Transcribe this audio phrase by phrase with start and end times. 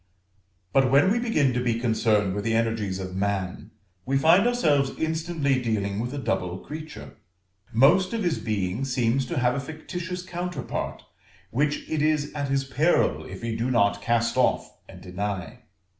[0.73, 3.69] But when we begin to be concerned with the energies of man,
[4.03, 7.17] we find ourselves instantly dealing with a double creature.
[7.71, 11.03] Most part of his being seems to have a fictitious counterpart,
[11.51, 15.59] which it is at his peril if he do not cast off and deny.